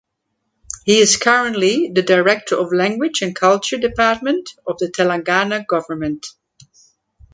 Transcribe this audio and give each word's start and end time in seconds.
He 0.83 0.97
is 0.99 1.17
currently 1.17 1.91
the 1.93 2.01
director 2.01 2.55
of 2.55 2.73
Language 2.73 3.21
and 3.21 3.35
Culture 3.35 3.77
department 3.77 4.49
of 4.65 4.79
the 4.79 4.87
Telangana 4.89 5.67
government. 5.67 6.25